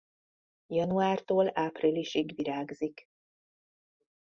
[0.67, 3.09] Januártól áprilisig virágzik.